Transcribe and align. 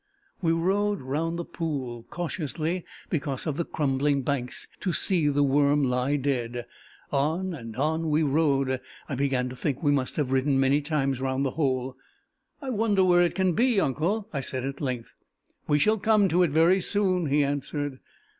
We 0.41 0.51
rode 0.51 0.99
round 0.99 1.37
the 1.37 1.45
pool, 1.45 2.01
cautiously 2.09 2.85
because 3.11 3.45
of 3.45 3.55
the 3.55 3.63
crumbling 3.65 4.23
banks, 4.23 4.67
to 4.79 4.93
see 4.93 5.27
the 5.27 5.43
worm 5.43 5.83
lie 5.83 6.15
dead. 6.15 6.65
On 7.11 7.53
and 7.53 7.75
on 7.75 8.09
we 8.09 8.23
rode. 8.23 8.81
I 9.07 9.13
began 9.13 9.47
to 9.49 9.55
think 9.55 9.83
we 9.83 9.91
must 9.91 10.15
have 10.15 10.31
ridden 10.31 10.59
many 10.59 10.81
times 10.81 11.21
round 11.21 11.45
the 11.45 11.51
hole. 11.51 11.97
"I 12.63 12.71
wonder 12.71 13.03
where 13.03 13.21
it 13.21 13.35
can 13.35 13.53
be, 13.53 13.79
uncle!" 13.79 14.27
I 14.33 14.41
said 14.41 14.65
at 14.65 14.81
length. 14.81 15.13
"We 15.67 15.77
shall 15.77 15.99
come 15.99 16.27
to 16.29 16.41
it 16.41 16.49
very 16.49 16.81
soon," 16.81 17.27
he 17.27 17.43
answered. 17.43 17.99